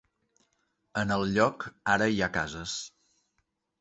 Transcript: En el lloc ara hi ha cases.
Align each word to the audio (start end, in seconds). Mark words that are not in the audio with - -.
En 1.01 1.13
el 1.17 1.27
lloc 1.35 1.67
ara 1.97 2.09
hi 2.15 2.19
ha 2.25 2.31
cases. 2.39 2.75